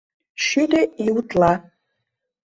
Шӱдӧ 0.45 0.81
ий 1.03 1.11
утла. 1.19 1.53